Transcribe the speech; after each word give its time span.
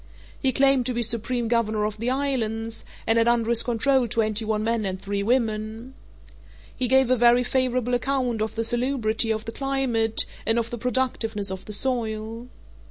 He 0.39 0.51
claimed 0.51 0.87
to 0.87 0.95
be 0.95 1.03
supreme 1.03 1.47
governor 1.47 1.85
of 1.85 1.99
the 1.99 2.09
islands, 2.09 2.83
and 3.05 3.19
had 3.19 3.27
under 3.27 3.51
his 3.51 3.61
control 3.61 4.07
twenty 4.07 4.43
one 4.43 4.63
men 4.63 4.83
and 4.83 4.99
three 4.99 5.21
women. 5.21 5.93
He 6.75 6.87
gave 6.87 7.11
a 7.11 7.15
very 7.15 7.43
favourable 7.43 7.93
account 7.93 8.41
of 8.41 8.55
the 8.55 8.63
salubrity 8.63 9.29
of 9.29 9.45
the 9.45 9.51
climate 9.51 10.25
and 10.43 10.57
of 10.57 10.71
the 10.71 10.79
productiveness 10.79 11.51
of 11.51 11.65
the 11.65 11.73
soil. 11.73 12.47